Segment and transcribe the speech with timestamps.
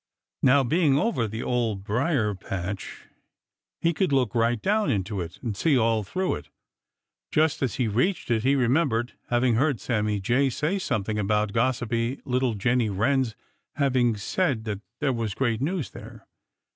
[0.41, 3.05] Now, being over the Old Briar patch,
[3.81, 6.49] he could look right down into it and see all through it.
[7.29, 12.19] Just as he reached it, he remembered having heard Sammy Jay say something about gossipy
[12.25, 13.35] little Jenny Wren's
[13.75, 16.25] having said that there was great news there.